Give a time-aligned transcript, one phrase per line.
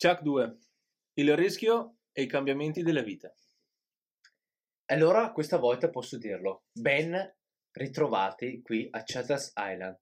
[0.00, 0.58] Chuck 2.
[1.14, 3.34] Il rischio e i cambiamenti della vita.
[4.90, 6.66] Allora, questa volta posso dirlo.
[6.70, 7.34] Ben
[7.72, 9.98] ritrovati qui a Chatters Island.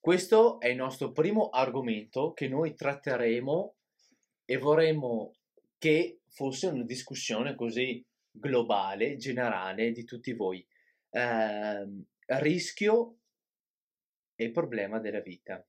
[0.00, 3.76] Questo è il nostro primo argomento che noi tratteremo
[4.46, 5.34] e vorremmo
[5.76, 10.66] che fosse una discussione così globale, generale di tutti voi.
[11.10, 13.18] Eh, rischio
[14.34, 15.62] e problema della vita.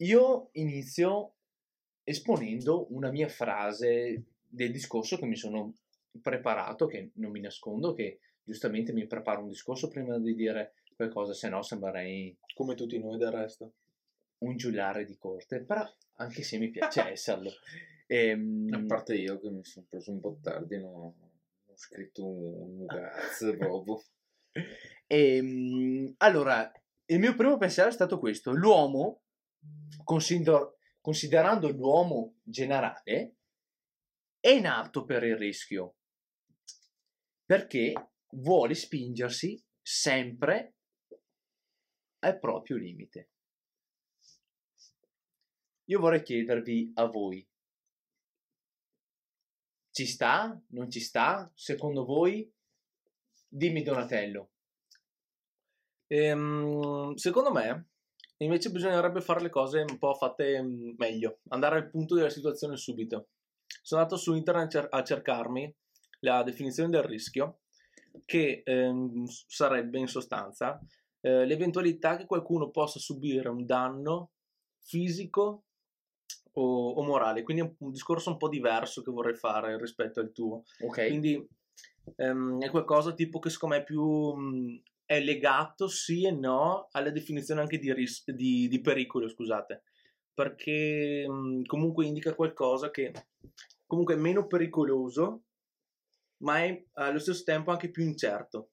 [0.00, 1.34] Io inizio
[2.04, 5.74] esponendo una mia frase del discorso che mi sono
[6.20, 11.32] preparato, che non mi nascondo, che giustamente mi preparo un discorso prima di dire qualcosa,
[11.32, 12.36] se no sembrerei...
[12.54, 13.72] Come tutti noi del resto.
[14.38, 17.50] Un giullare di corte, però anche se mi piace esserlo.
[18.06, 18.68] Ehm...
[18.72, 21.14] A parte io che mi sono preso un po' tardi, non ho
[21.74, 24.02] scritto un cazzo proprio.
[25.06, 26.70] Ehm, allora,
[27.06, 28.52] il mio primo pensiero è stato questo.
[28.52, 29.22] L'uomo,
[30.04, 33.36] consider- considerando l'uomo generale,
[34.38, 35.96] è nato per il rischio.
[37.44, 40.74] Perché vuole spingersi sempre
[42.20, 43.30] al proprio limite.
[45.84, 47.50] Io vorrei chiedervi a voi,
[49.92, 50.58] ci sta?
[50.68, 51.50] Non ci sta?
[51.54, 52.50] Secondo voi?
[53.48, 54.52] Dimmi Donatello.
[56.06, 57.89] Ehm, secondo me,
[58.44, 62.76] invece, bisognerebbe fare le cose un po' fatte mm, meglio, andare al punto della situazione
[62.76, 63.28] subito.
[63.82, 65.74] Sono andato su internet a cercarmi
[66.20, 67.60] la definizione del rischio,
[68.24, 70.80] che ehm, sarebbe in sostanza
[71.20, 74.32] eh, l'eventualità che qualcuno possa subire un danno
[74.80, 75.64] fisico
[76.52, 77.42] o, o, morale.
[77.42, 80.64] Quindi è un discorso un po' diverso che vorrei fare rispetto al tuo.
[80.80, 81.06] Ok.
[81.06, 81.46] Quindi
[82.16, 86.86] ehm, è qualcosa tipo che secondo me è più mh, è legato sì e no
[86.92, 89.82] alla definizione anche di, ris- di, di pericolo, scusate,
[90.32, 93.12] perché mh, comunque indica qualcosa che
[93.86, 95.46] comunque è meno pericoloso,
[96.42, 98.70] ma è allo stesso tempo anche più incerto.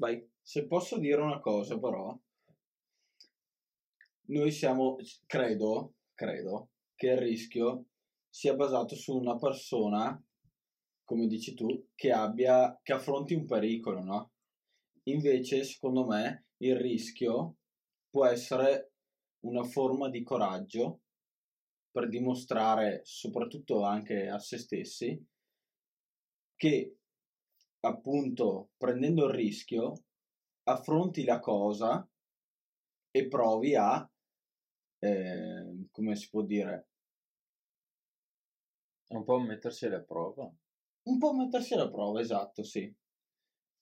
[0.00, 0.28] Vai.
[0.42, 2.18] Se posso dire una cosa però,
[4.30, 4.96] noi siamo,
[5.26, 7.84] credo, credo, che il rischio
[8.28, 10.20] sia basato su una persona,
[11.04, 14.30] come dici tu, che abbia, che affronti un pericolo, no?
[15.08, 17.56] Invece, secondo me, il rischio
[18.10, 18.92] può essere
[19.44, 21.02] una forma di coraggio
[21.90, 25.24] per dimostrare, soprattutto anche a se stessi,
[26.56, 26.96] che
[27.80, 29.92] appunto prendendo il rischio
[30.64, 32.06] affronti la cosa
[33.10, 34.10] e provi a,
[34.98, 36.88] eh, come si può dire,
[39.08, 40.52] un po' mettersi alla prova.
[41.04, 42.92] Un po' mettersi alla prova, esatto, sì.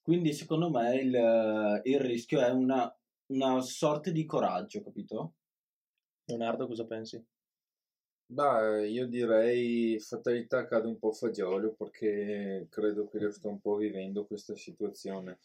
[0.04, 2.94] Quindi secondo me il, il rischio è una,
[3.32, 5.36] una sorta di coraggio, capito?
[6.26, 7.24] Leonardo, cosa pensi?
[8.26, 13.76] Beh, io direi fatalità cade un po' fagiolo perché credo che io sto un po'
[13.76, 15.38] vivendo questa situazione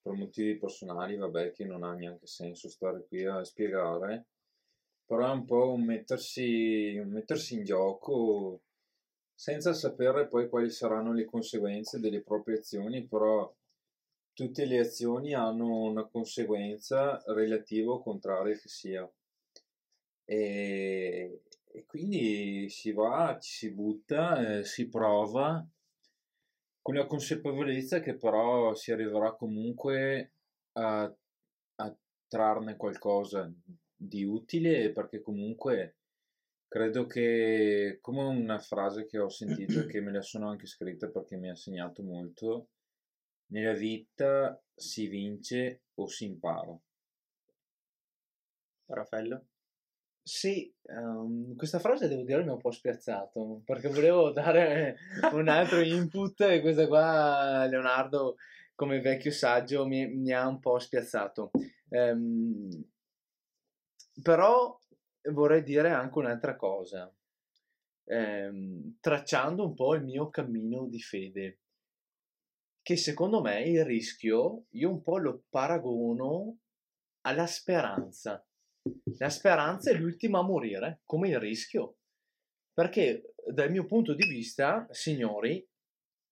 [0.00, 4.26] per motivi personali, vabbè, che non ha neanche senso stare qui a spiegare,
[5.04, 8.62] però è un po' un mettersi, un mettersi in gioco
[9.34, 13.52] senza sapere poi quali saranno le conseguenze delle proprie azioni, però
[14.38, 19.10] tutte le azioni hanno una conseguenza relativa o contraria che sia.
[20.24, 25.66] E, e quindi si va, ci si butta, eh, si prova
[26.80, 30.34] con la consapevolezza che però si arriverà comunque
[30.74, 31.12] a,
[31.74, 31.96] a
[32.28, 33.52] trarne qualcosa
[33.96, 35.96] di utile perché comunque
[36.68, 41.08] credo che come una frase che ho sentito e che me la sono anche scritta
[41.08, 42.68] perché mi ha segnato molto
[43.48, 46.78] nella vita si vince o si impara.
[48.86, 49.46] Raffaello?
[50.22, 54.98] Sì, um, questa frase devo dire mi ha un po' spiazzato perché volevo dare
[55.32, 58.36] un altro input e questa qua Leonardo
[58.74, 61.50] come vecchio saggio mi, mi ha un po' spiazzato.
[61.88, 62.68] Um,
[64.22, 64.78] però
[65.30, 67.12] vorrei dire anche un'altra cosa,
[68.04, 71.58] um, tracciando un po' il mio cammino di fede
[72.88, 76.60] che secondo me il rischio io un po' lo paragono
[77.26, 78.42] alla speranza.
[79.18, 81.98] La speranza è l'ultima a morire, come il rischio.
[82.72, 85.62] Perché dal mio punto di vista, signori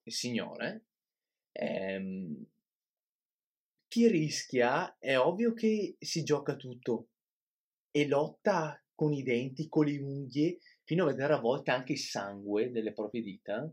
[0.02, 0.86] e signore,
[1.52, 2.42] ehm,
[3.86, 7.08] chi rischia è ovvio che si gioca tutto
[7.90, 11.98] e lotta con i denti, con le unghie, fino a vedere a volte anche il
[11.98, 13.70] sangue delle proprie dita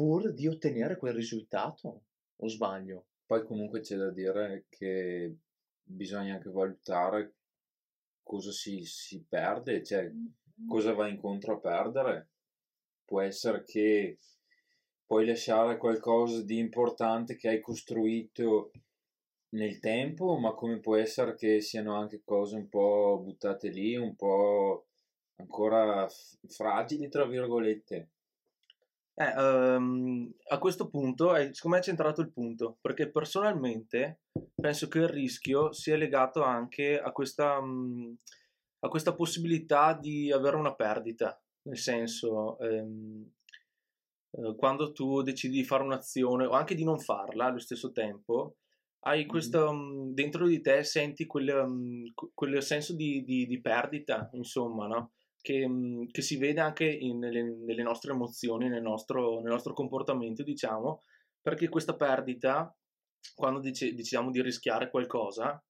[0.00, 2.04] pur di ottenere quel risultato,
[2.34, 3.08] o sbaglio?
[3.26, 5.36] Poi comunque c'è da dire che
[5.82, 7.34] bisogna anche valutare
[8.22, 10.10] cosa si, si perde, cioè
[10.66, 12.30] cosa va incontro a perdere.
[13.04, 14.16] Può essere che
[15.04, 18.70] puoi lasciare qualcosa di importante che hai costruito
[19.50, 24.16] nel tempo, ma come può essere che siano anche cose un po' buttate lì, un
[24.16, 24.86] po'
[25.36, 26.08] ancora
[26.48, 28.12] fragili, tra virgolette.
[29.20, 34.20] Eh, ehm, a questo punto, è, secondo me è centrato il punto, perché personalmente
[34.54, 38.16] penso che il rischio sia legato anche a questa, mh,
[38.80, 43.30] a questa possibilità di avere una perdita, nel senso, ehm,
[44.32, 48.56] eh, quando tu decidi di fare un'azione o anche di non farla allo stesso tempo,
[49.00, 54.30] hai questo mh, dentro di te senti quel, mh, quel senso di, di, di perdita,
[54.32, 55.12] insomma, no?
[55.40, 59.72] Che, mhmm, che, si vede anche in, nelle, nelle, nostre emozioni, nel nostro, nel nostro,
[59.72, 61.02] comportamento, diciamo,
[61.40, 62.74] perché questa perdita,
[63.34, 65.62] quando dice, decidiamo di rischiare qualcosa,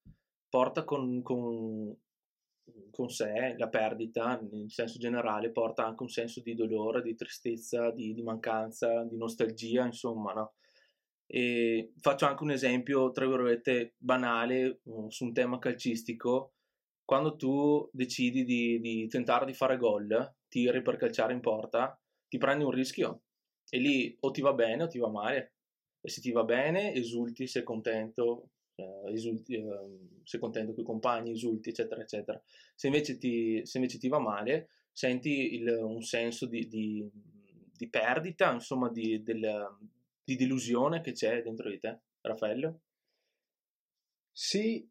[0.49, 1.97] porta con, con,
[2.91, 7.91] con, sé la perdita, nel senso generale, porta anche un senso di dolore, di tristezza,
[7.91, 10.55] di, di mancanza, di nostalgia, insomma, no?
[11.33, 16.55] E faccio anche un esempio, tra virgolette, banale uh, su un tema calcistico
[17.11, 22.39] quando tu decidi di, di tentare di fare gol, tiri per calciare in porta, ti
[22.39, 23.23] prendi un rischio
[23.69, 25.55] e lì o ti va bene o ti va male.
[26.01, 30.87] E se ti va bene, esulti, sei contento, eh, esulti, eh, sei contento con i
[30.87, 32.41] compagni, esulti, eccetera, eccetera.
[32.77, 37.11] Se invece ti, se invece ti va male, senti il, un senso di, di,
[37.77, 39.79] di, perdita, insomma, di, del,
[40.23, 42.83] di delusione che c'è dentro di te, Raffaello?
[44.31, 44.89] Sì,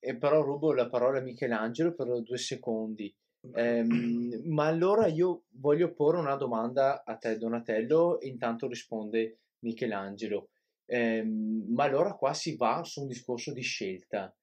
[0.00, 3.14] e però rubo la parola a Michelangelo per due secondi.
[3.54, 3.84] Eh,
[4.46, 10.48] ma allora io voglio porre una domanda a te, Donatello, intanto risponde Michelangelo.
[10.86, 14.34] Eh, ma allora qua si va su un discorso di scelta.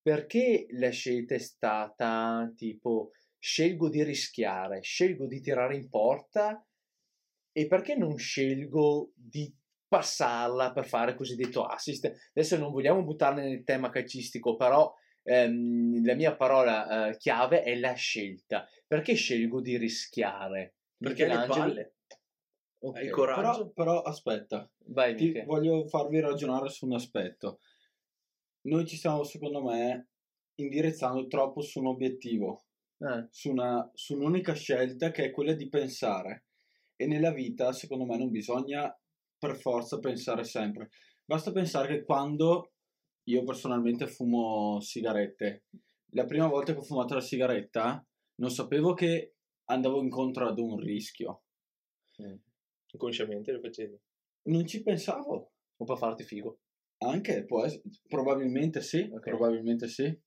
[0.00, 6.64] Perché la scelta è stata tipo scelgo di rischiare, scelgo di tirare in porta
[7.52, 9.52] e perché non scelgo di
[9.88, 12.30] passarla per fare cosiddetto assist.
[12.30, 14.92] Adesso non vogliamo buttarne nel tema calcistico, però
[15.22, 18.68] ehm, la mia parola eh, chiave è la scelta.
[18.86, 20.74] Perché scelgo di rischiare?
[20.96, 21.94] Perché le palle.
[22.80, 23.06] Okay.
[23.06, 23.70] Il coraggio.
[23.70, 27.60] Però, però aspetta, Vai, Ti, voglio farvi ragionare su un aspetto.
[28.62, 30.08] Noi ci stiamo, secondo me,
[30.56, 32.64] indirizzando troppo su un obiettivo,
[32.98, 33.26] eh.
[33.30, 36.44] su, una, su un'unica scelta che è quella di pensare.
[36.96, 38.92] E nella vita, secondo me, non bisogna
[39.38, 40.90] per forza pensare sempre.
[41.24, 42.72] Basta pensare che quando
[43.24, 45.64] io personalmente fumo sigarette,
[46.12, 48.04] la prima volta che ho fumato la sigaretta
[48.36, 51.42] non sapevo che andavo incontro ad un rischio.
[52.22, 52.36] Mm.
[52.92, 54.00] Inconsciamente lo facevi?
[54.44, 55.52] Non ci pensavo.
[55.76, 56.60] O per farti figo?
[56.98, 59.32] Anche, può essere, probabilmente sì, okay.
[59.32, 60.18] probabilmente sì.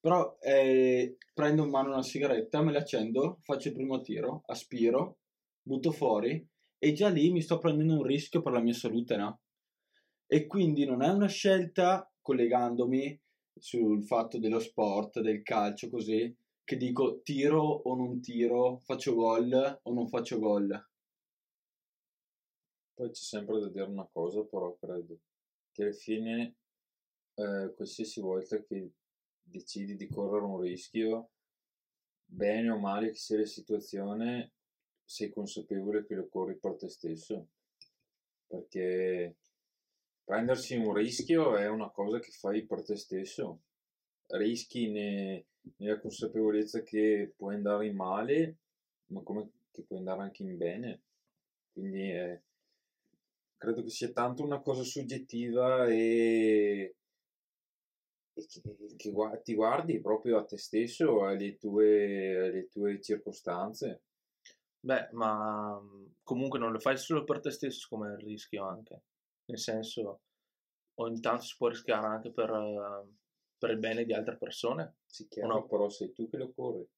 [0.00, 5.18] Però eh, prendo in mano una sigaretta, me la accendo, faccio il primo tiro, aspiro,
[5.60, 6.44] butto fuori
[6.78, 9.40] e già lì mi sto prendendo un rischio per la mia salute, no?
[10.26, 13.20] E quindi non è una scelta collegandomi
[13.58, 19.80] sul fatto dello sport, del calcio, così, che dico tiro o non tiro, faccio gol
[19.82, 20.88] o non faccio gol.
[22.94, 25.18] Poi c'è sempre da dire una cosa, però credo
[25.72, 26.56] che alla fine,
[27.34, 28.92] eh, qualsiasi volta che
[29.40, 31.30] decidi di correre un rischio,
[32.24, 34.52] bene o male che sia la situazione,
[35.08, 37.48] sei consapevole che lo corri per te stesso
[38.48, 39.36] perché
[40.24, 43.60] prendersi un rischio è una cosa che fai per te stesso.
[44.26, 45.46] Rischi ne,
[45.76, 48.56] nella consapevolezza che puoi andare in male
[49.06, 51.02] ma come che puoi andare anche in bene.
[51.72, 52.40] Quindi è,
[53.56, 56.96] credo che sia tanto una cosa soggettiva e,
[58.34, 58.60] e che,
[58.96, 64.02] che, ti guardi proprio a te stesso alle tue, alle tue circostanze
[64.88, 69.02] Beh, ma mhmm, comunque non lo fai solo per te stesso, come il rischio anche.
[69.44, 70.20] Nel senso,
[70.94, 73.06] ogni tanto si può rischiare anche per,
[73.58, 75.00] per il bene di altre persone.
[75.04, 75.66] Sì, chiaro, no?
[75.66, 76.88] però sei tu che lo corri.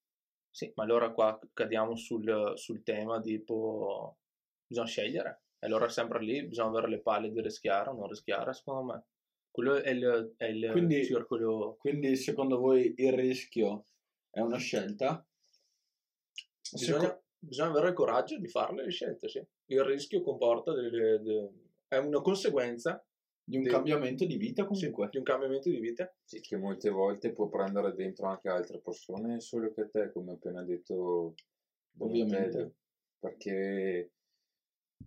[0.49, 4.19] Sì, ma allora qua cadiamo sul, sul tema tipo
[4.65, 5.43] bisogna scegliere.
[5.59, 9.05] E allora sempre lì bisogna avere le palle di rischiare o non rischiare, secondo me.
[9.51, 11.75] Quello è il, è il quindi, circolo.
[11.77, 13.87] Quindi secondo voi il rischio
[14.31, 15.27] è una scelta?
[16.73, 19.45] Bisogna, Seco- bisogna avere il coraggio di fare le scelte, sì.
[19.67, 21.51] Il rischio comporta delle, delle,
[21.89, 23.05] è una conseguenza
[23.43, 25.05] di un del, cambiamento di vita comunque.
[25.07, 26.13] Sì, di un cambiamento di vita.
[26.23, 30.35] Sì, che molte volte può prendere dentro anche altre persone solo che te, come ho
[30.35, 31.35] appena detto.
[31.99, 32.75] Ovviamente.
[33.19, 34.13] Perché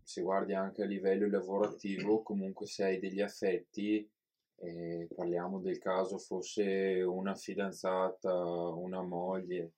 [0.03, 4.07] se guardi anche a livello lavorativo, comunque se hai degli affetti
[4.55, 9.71] e parliamo del caso fosse una fidanzata, una moglie,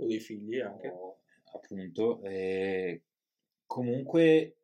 [0.00, 0.88] O dei figli anche.
[0.88, 1.07] o-
[1.52, 3.02] appunto, e
[3.66, 4.56] comunque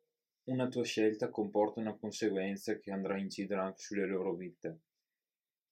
[0.45, 4.79] una tua scelta comporta una conseguenza che andrà a incidere anche sulle loro vite.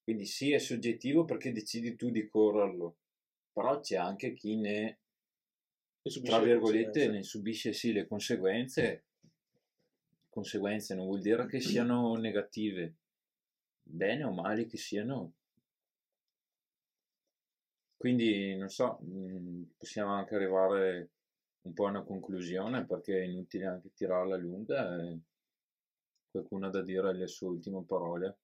[0.04, 2.98] Quindi sì, è soggettivo perché decidi tu di correrlo,
[3.54, 5.00] però c'è anche chi ne,
[6.24, 9.04] tra le virgolette, ne subisce sì le conseguenze.
[10.30, 12.96] Conseguenze non vuol dire che siano negative,
[13.84, 15.34] bene o male che siano.
[18.04, 21.12] Quindi, non so, mh, possiamo anche arrivare
[21.62, 25.02] un po' a una conclusione perché è inutile anche tirarla lunga.
[25.02, 25.20] E
[26.30, 28.40] qualcuno ha da dire le sue ultime parole.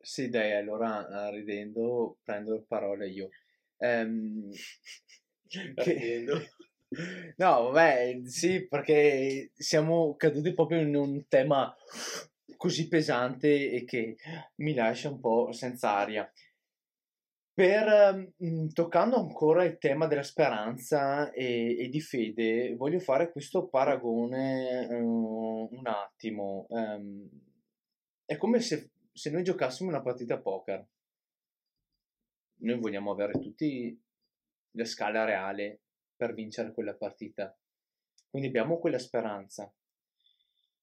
[0.00, 3.28] Sì, dai, allora eh, ridendo prendo la parola io.
[3.76, 4.48] Ehm,
[5.76, 6.24] che-.
[7.36, 11.74] No, vabbè, sì, perché siamo caduti proprio in un tema
[12.56, 14.16] così pesante e che
[14.56, 16.30] mi lascia un po' senza aria.
[17.54, 23.68] Per, mm, toccando ancora il tema della speranza e, e di fede, voglio fare questo
[23.68, 26.66] paragone eh, un attimo.
[26.70, 27.28] Ehm,
[28.24, 30.86] è come se, se noi giocassimo una partita poker.
[32.62, 34.00] Noi vogliamo avere tutti
[34.72, 35.80] la scala reale
[36.16, 37.54] per vincere quella partita.
[38.30, 39.70] Quindi abbiamo quella speranza.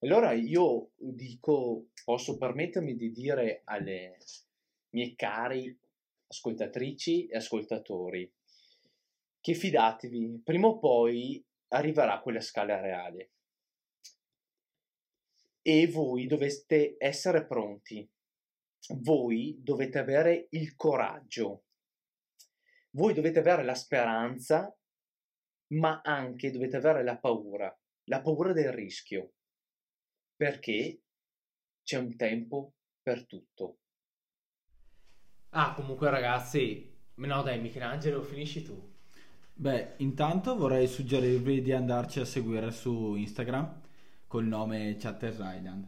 [0.02, 4.18] Allora io dico, posso permettermi di dire alle
[4.92, 5.76] mie cari
[6.30, 8.32] ascoltatrici e ascoltatori
[9.42, 13.32] che fidatevi, prima o poi arriverà quella scala reale.
[15.62, 18.08] E voi dovete essere pronti.
[19.02, 21.66] Voi dovete avere il coraggio.
[22.92, 24.76] Voi dovete avere la speranza,
[25.74, 29.34] ma anche dovete avere la paura, la paura del rischio,
[30.36, 31.02] perché
[31.84, 33.80] c'è un tempo per tutto.
[35.52, 38.80] Ah, comunque ragazzi, no dai Michelangelo, finisci tu.
[39.54, 43.82] Beh, intanto vorrei suggerirvi di andarci a seguire su Instagram
[44.28, 45.86] col nome Chatters Island.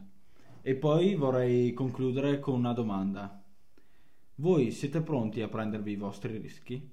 [0.62, 3.40] E poi vorrei concludere con una domanda.
[4.36, 6.90] Voi siete pronti a prendervi i vostri rischi?